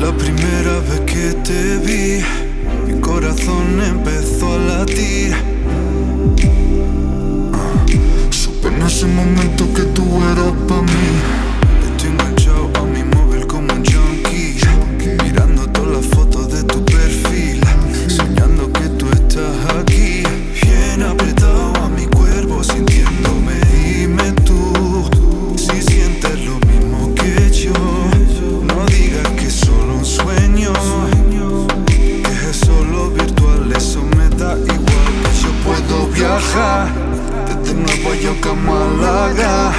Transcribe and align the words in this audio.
La 0.00 0.12
primera 0.12 0.80
vez 0.80 1.00
que 1.06 1.32
te 1.42 1.78
vi, 1.78 2.22
mi 2.86 3.00
corazón 3.00 3.80
empezó 3.80 4.52
a 4.54 4.58
latir. 4.58 5.34
me 37.76 38.02
voy 38.02 38.18
yo 38.20 38.34
como 38.40 38.74
a 38.74 39.72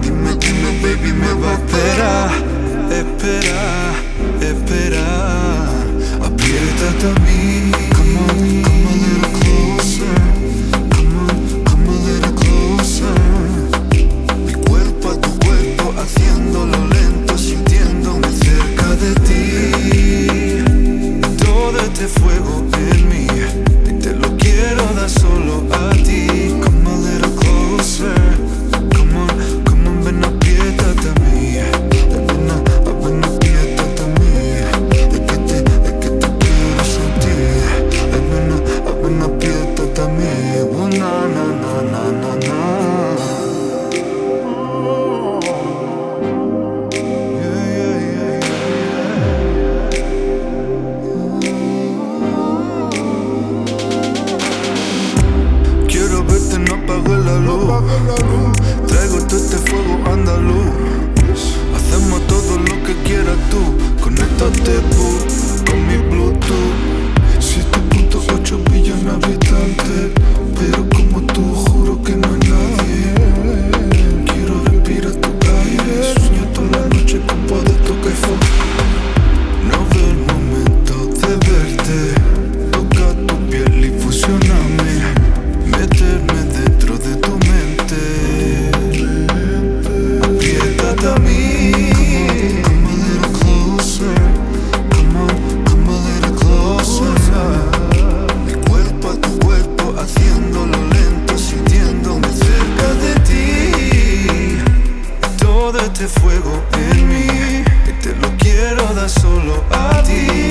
Dime, 0.00 0.34
dime, 0.34 0.70
baby, 0.82 1.12
me 1.12 1.32
va 1.34 1.50
a 1.50 1.54
esperar 1.54 2.59
will 40.58 40.88
not 40.88 41.49
fuego 106.08 106.62
en 106.72 107.08
mí 107.08 107.64
y 107.86 107.92
te 108.02 108.14
lo 108.16 108.28
quiero 108.38 108.94
dar 108.94 109.10
solo 109.10 109.62
a 109.70 110.02
ti. 110.02 110.49